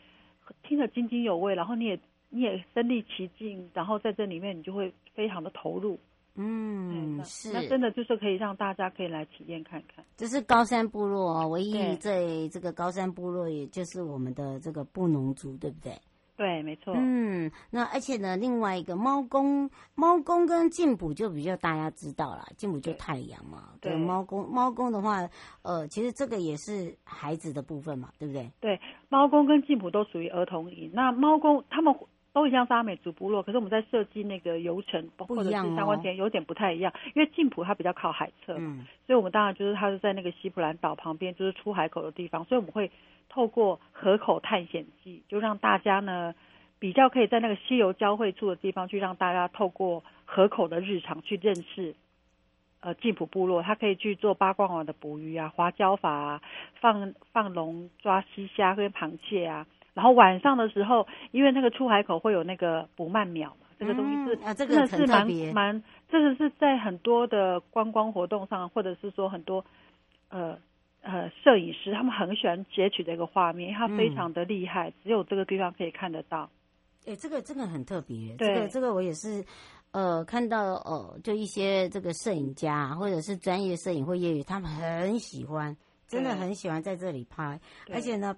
[0.64, 2.00] 听得津津有味，然后你也
[2.30, 6.00] 你也身临其境，然后在这里面你就会非常的投入。
[6.40, 10.06] 嗯，是，那真的就是可以让大家可以来体验看看。
[10.16, 16.00] 这是高山部落哦，唯一在这个高山部落，也就是我们的这个布农族，对不对？
[16.36, 16.94] 对，没错。
[16.96, 23.70] 嗯，那而且呢，另外一个猫公，猫公跟进补就比较大家知道了，进补就太阳嘛。
[23.82, 25.28] 对，对猫公，猫公的话，
[25.64, 28.52] 呃，其实这个也是孩子的部分嘛，对不对？
[28.62, 28.80] 对，
[29.10, 30.92] 猫公跟进补都属于儿童营。
[30.94, 31.96] 那猫公他们
[32.38, 42.92] 都一样是阿美族部落，可是我们在设计那个游程或者是相关点有点不太一样，因为进补它比较靠海侧嘛，嗯，所以我们当然就是它是在那个西普兰岛旁边，就是出海口的地方，所以我们会。
[43.30, 46.34] 透过河口探险记，就让大家呢
[46.80, 51.94] 比较可以在那个溪流交汇处的地方去让大家透过河口的日常去认识，
[52.80, 56.42] 呃，进埔部落，他可以去做八卦网的捕鱼啊、划礁法啊、
[56.80, 59.68] 放放龙抓溪虾跟螃蟹啊。
[59.98, 69.66] 然后晚上的时候，因为那个出海口会有那个捕鳗苗嘛，这个东西是、嗯啊这个、真的是蛮蛮，这个是在很多的观光活动上，或者是说很多
[70.30, 70.58] 呃。
[71.04, 76.50] 呃，摄影师他们很喜欢截取这个画面，它非常的厉害，嗯，只有这个地方可以看得到。
[77.06, 78.36] 哎，这个真的很特别。
[78.36, 79.46] 对，这个这个我也是，
[79.92, 85.74] 呃，看到呃，就一些这个摄影家或者是专业摄影或业余，他们很喜欢，
[86.08, 87.58] 真的很喜欢在这里拍，
[87.94, 88.36] 而且呢，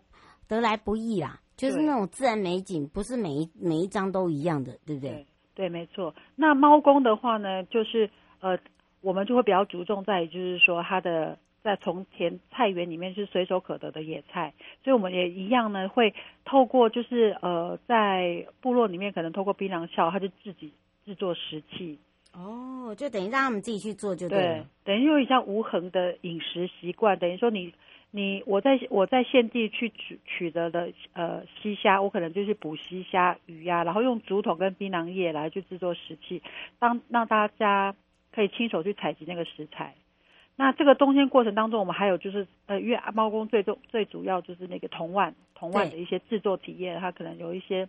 [0.47, 5.09] 得来不易啦，就是那种自然美景，不是每一每一张都一样的，对不对？
[5.09, 6.15] 对，对，没错。
[6.35, 8.57] 那猫公的话呢，就是呃，
[9.01, 11.37] 我们就会比较注重在于，就是说它的。
[11.61, 20.71] 在从前菜园里面是随手可得的野菜，所以我们也一样呢，会透过就是呃，在部落里面可能透过槟榔肖，他就自己
[21.05, 21.99] 制作食器。
[22.33, 24.63] 哦，就等于让他们自己去做就对了。
[24.85, 27.73] 对，等于有一项无痕的饮食习惯，等于说你
[28.11, 36.41] 你我在我在现地去取取得的呃溪虾，我可能就是捕溪虾鱼呀、啊，然后用竹筒跟槟榔叶来去制作食器，
[36.79, 37.95] 当让大家
[38.31, 39.93] 可以亲手去采集那个食材。
[40.55, 47.87] 那这个冬天过程当中，我们还有就是，呃，因为猫公最重最主要就是那个铜腕，铜腕的一些制作体验，它可能有一些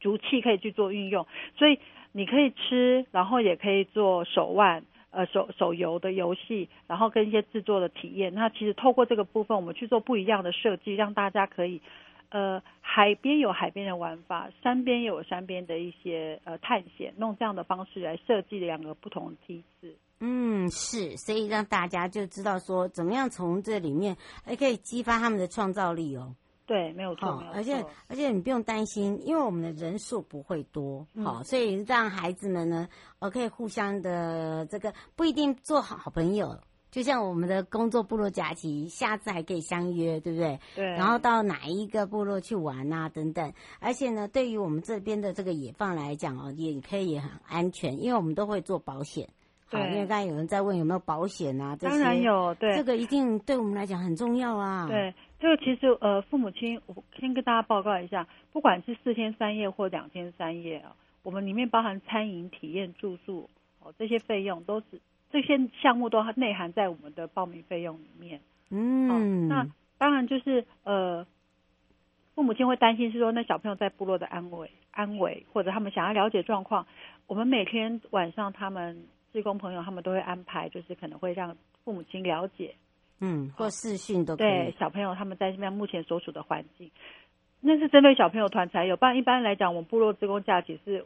[0.00, 1.26] 竹器可以去做运用，
[1.56, 1.78] 所以
[2.12, 8.34] 你可以吃，然后也可以做手腕，呃，手手游的游戏，然后跟一些制作的体验。
[8.34, 11.80] 那其实透过这个部分，我们去做不一样的设计，让大家可以，
[12.28, 19.96] 呃，海边有海边的玩法，山边有山边的一些呃探险，用这样的方式来设计两个不同的梯次。
[20.20, 26.34] 嗯，是，所以让大家就知道说，怎么样从这里面还可以激发他们的创造力哦。
[26.68, 32.86] 对，没有错，哦、而且而且你不用担心，因为我们的人数不会多，好、嗯，所以让孩子们呢，
[33.20, 36.60] 呃，可以互相的这个不一定做好好朋友，
[36.90, 40.60] 就像我们的工作部落假期，下次还可以相约，对不对？
[40.74, 40.84] 对。
[40.84, 43.50] 然后到哪一个部落去玩啊，等等。
[43.80, 49.26] 而且呢，对于我们这边的这个野放来讲哦，也可以也很安全，因为我们都会做保险。
[49.70, 51.76] 对，因为刚才有人在问有没有保险啊？
[51.76, 54.86] 这些当然有，对，这个一定对我们来讲很重要啊。
[54.88, 63.50] 对，这个其实呃，父母亲，我先跟大家报告一下，不管是四天三夜或两天三夜啊，我们里面包含餐饮、体验、住宿
[63.80, 64.86] 哦，这些费用都是
[65.30, 68.40] 这些项目都内含在我们的报名费用里面。
[68.70, 69.66] 嗯，哦、那
[69.98, 71.26] 当然就是呃，
[72.34, 76.86] 父母亲会担心是说，那小朋友在部落的安危、安危，或者他们想要了解状况，
[77.26, 79.04] 我们每天晚上他们。
[79.32, 82.74] 志工朋友他们都会安排，就是可能会让父母亲了解，
[83.20, 84.48] 嗯，或视讯都可以。
[84.48, 86.90] 对小朋友他们在这边目前所处的环境，
[87.60, 88.96] 那是针对小朋友团才有。
[88.96, 91.04] 不然一般来讲，我们部落志工假期是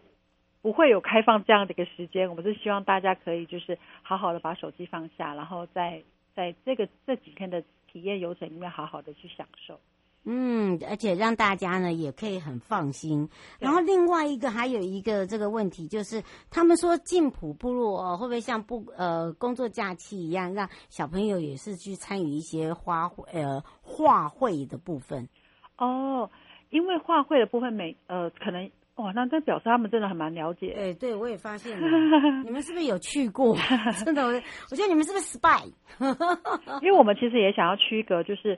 [0.61, 2.29] 不会有开放这样的一个时间。
[2.29, 6.03] 我们是希望大家可以就是好好的把手机放下，然后在
[6.35, 9.81] 在这个这几天的体验游程里面好好的去享受。
[10.25, 13.29] 嗯，而且让大家呢也可以很放心。
[13.59, 25.29] 然后另外一个还有一个这个问题，就是他们说进普部落哦，会不会像不呃工作假期一样，让小朋友也是去参与一些花卉呃画会的部分？
[25.77, 26.31] 哦，
[26.71, 30.73] 因为画会的部分每呃可能哇，那这表示他们真的还蛮了解。
[30.75, 31.89] 对对，我也发现了，
[32.45, 33.57] 你们是不是有去过？
[34.05, 34.25] 真的，
[34.71, 35.65] 我觉得你们是不是 spy？
[36.81, 38.57] 因为我们其实也想要区隔，就是。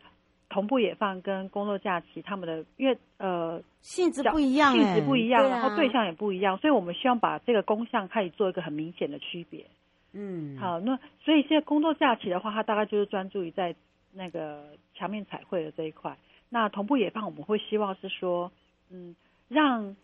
[0.55, 9.67] 同步野放跟工作假期，他们的因为呃性质不一样，性质不一样，然后对象也不一样，所以我们希望把这个工项可以做一个很明显的区别。
[10.13, 13.75] 嗯，好，那所以现在工作假期的话，它大概就是专注于在
[14.13, 14.63] 那个
[14.95, 16.17] 墙面彩绘的这一块。
[16.51, 18.53] 那同步野放，我们会希望是说，
[18.91, 19.17] 嗯，
[19.49, 19.97] 让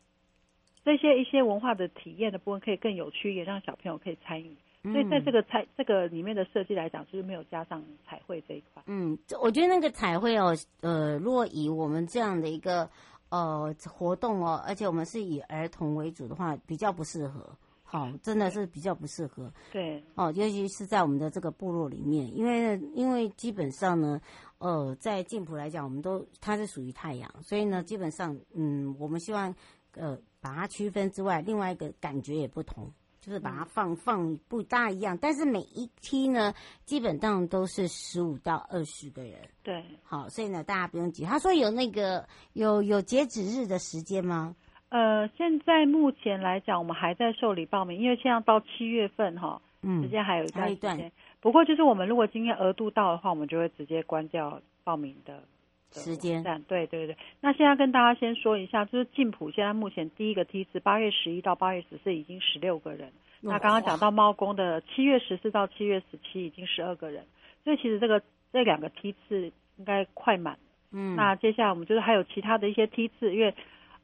[0.84, 4.56] 这些一些文化的体验的部分可以更有趣，也让小朋友可以参与。
[4.82, 8.82] 所以在这个彩这个里面的设计来讲，就是没有加上彩绘这一块。
[8.86, 12.88] 嗯，我觉得那个彩绘哦，呃，若以我们这样的一个
[13.28, 17.56] 呃活动哦，而且我们是以儿童为主的话，比较不适合。
[17.82, 19.52] 好、哦，真的是比较不适合。
[19.72, 24.20] 对，哦，尤其是在我们的这个部落里面，因为因为基本上呢，
[24.58, 29.52] 呃，在净土来讲，我们都它是属于太阳，所以呢，基本上，嗯，我们希望
[29.96, 32.88] 呃把它区分之外，另外一个感觉也不同，
[33.20, 36.54] 就是把它放放不大一样，但是每一梯呢，
[36.84, 39.34] 基本上都是十五到二十个人。
[39.62, 41.24] 对，好，所以呢，大家不用急。
[41.24, 44.56] 他说有那个有有截止日的时间吗？
[44.88, 51.12] 呃，现在目前来讲，我们还在受理报名，因为现在到七月份哈，嗯，时间还有一段时间。
[51.40, 55.44] 不过就是我们如果今天额度到的话，我们就会直接关掉报名的，的
[55.92, 56.42] 时间。
[56.68, 57.16] 对对对。
[57.40, 63.12] 那现在跟大家先说一下，就是晋普现在目前第一个梯次八月十一到八月十四已经十六个人。
[63.40, 67.24] 那刚刚讲到猫公的七月十四到七月十七已经十二个人，
[67.64, 68.22] 所以其实这个
[68.52, 70.58] 这两个梯次应该快满。
[70.92, 71.16] 嗯。
[71.16, 73.54] 那接下来我们就是还有其他的一些梯次，因为。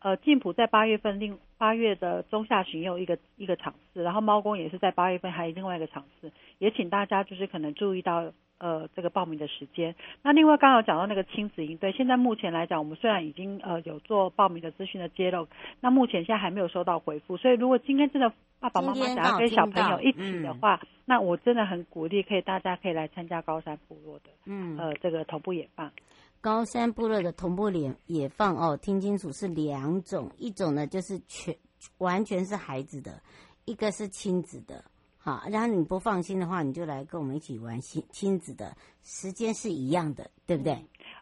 [0.00, 9.94] 呃，净浦在八月份另八月的中下旬也有一个一个场次，然后猫公也是在八月份还有另外一个场次，也请大家就是可能注意到呃这个报名的时间。
[10.22, 15.46] 那另外刚刚有讲到那个亲子营对，现在目前来讲，我们虽然已经呃有做报名的资讯的揭露，
[15.80, 25.92] 那目前现在还没有收到回复，所以如果今天真的爸爸妈妈想要跟小朋友一起的话，嗯、那我真的很鼓励可以大家可以来参加高山部落的嗯呃这个同步野放。
[26.40, 31.54] 高山部落的同步野野放哦，听清楚是两种，一种呢就是全
[31.98, 33.20] 完全是孩子的，
[33.64, 34.84] 一个是亲子的。
[35.26, 40.74] 好，然后你不放心的话，你就来跟我们一起玩亲亲子的，时间是一样的，对不对？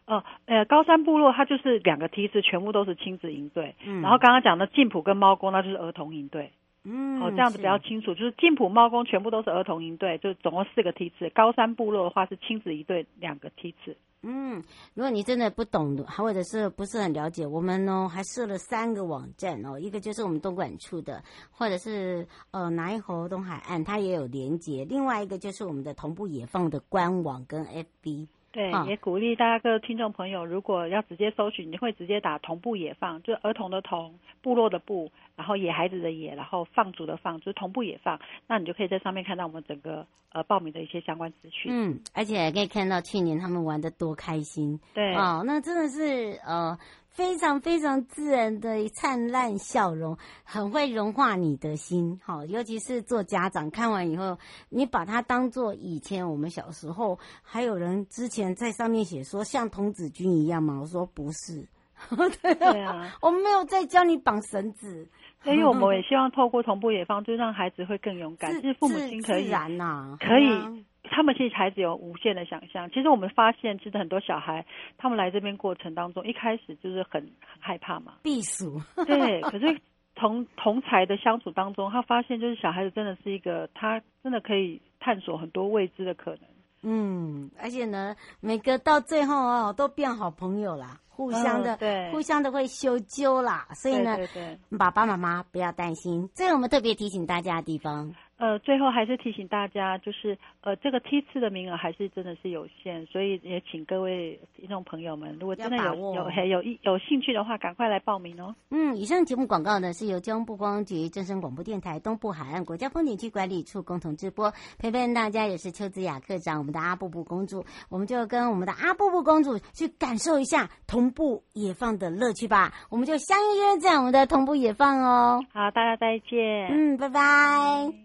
[0.05, 3.75] 哦，呃，高山部落它就是两个梯次，全部都是亲子营队。
[3.83, 6.51] 嗯，然后刚刚讲的净浦跟猫公，那就是儿童营队。
[6.87, 11.29] 嗯，哦，这样子比较清楚，是就是进浦猫公全部都是儿童营队，就总共四个梯次。
[11.31, 13.97] 高山部落的话是亲子一队两个梯次。
[14.21, 14.63] 嗯，
[14.93, 28.27] 如果你真的不懂，或者是不是很了解，我们呢还设了三个网站哦，一个就是我们东莞处的，或者是呃南一河东海岸，它也有连接；另外一个就是我们的同步野放的官网跟 FB。
[28.55, 38.17] 对，也鼓励大家各位听众朋友，如果要直接搜寻，你会直接打“同步野放”，就是儿童的童，部落的部，然后野孩子的野，然后放逐的放，就是同步野放。
[38.47, 41.69] 那你就可以在上面看到我们整个呃报名的一些相关资讯。
[41.69, 44.79] 嗯，而且也可以看到去年他们玩的多开心。
[44.93, 46.77] 对，哦，那真的是呃。
[47.15, 52.19] 非常非常自然的灿烂笑容，很会融化你的心。
[52.21, 54.37] 好，尤其是做家长看完以后，
[54.67, 60.79] 你把它当做以前我们小时候，还有人之前在上面写说像童子军一样吗？
[60.81, 61.65] 我说不是，
[62.41, 65.07] 对啊，对啊，我们没有在教你绑绳子，
[65.41, 70.85] 所以我们 也希望透过同步野放，就让孩子会更勇敢，就是父母亲可以然呐，可以。
[71.11, 72.89] 他们其实孩子有无限的想象。
[72.89, 74.65] 其实我们发现，其实很多小孩
[74.97, 78.81] 他们来这边过程当中，一开始就是很很害怕嘛，避暑。
[79.05, 79.79] 对，可是
[80.15, 86.41] 同同才的相处当中，他发现就是小孩子真的是一个，他真的可以探索很多未知的可能。
[86.87, 93.67] 嗯，而且呢，每个到最后哦，都变好朋友啦，互相的，哦、对，互相的会修纠啦。
[93.73, 96.29] 所以呢，对对对，爸爸妈妈不要担心。
[96.35, 98.13] 这个我们特别提醒大家的地方。
[98.37, 108.53] 呃，最后还是提醒大家，就是呃，这个梯次的名额还是真的是有限，所以也请各位听众朋友们，如果真的有有有有，有兴趣的话，赶快来报名哦。
[108.71, 122.73] 嗯，以上节目广告呢是由交通部观光局、正声广播电台、东部海岸国家风景区管理处共同直播，陪伴大家也是邱子雅课长，我们的阿布布公主，我们就跟我们的阿布布公主去感受一下同步野放的乐趣吧。
[122.89, 125.41] 我们就相约在我们的同步野放哦。
[125.53, 126.67] 好，大家再见。
[126.69, 128.04] 嗯，拜拜。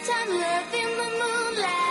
[0.00, 1.81] summertime love in the moonlight.